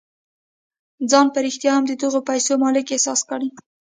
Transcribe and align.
ځان 1.11 1.27
په 1.33 1.39
رښتيا 1.45 1.71
هم 1.73 1.83
د 1.87 1.93
دغو 2.01 2.19
پيسو 2.29 2.53
مالک 2.63 2.85
احساس 2.91 3.19
کړئ. 3.29 3.49